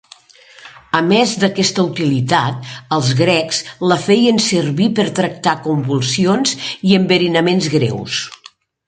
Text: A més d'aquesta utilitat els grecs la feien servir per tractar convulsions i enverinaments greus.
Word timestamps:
A 0.99 1.01
més 1.09 1.33
d'aquesta 1.41 1.83
utilitat 1.89 2.71
els 2.97 3.11
grecs 3.19 3.59
la 3.91 3.97
feien 4.07 4.41
servir 4.47 4.87
per 5.01 5.05
tractar 5.21 5.55
convulsions 5.69 6.57
i 6.73 6.97
enverinaments 7.03 7.69
greus. 7.77 8.19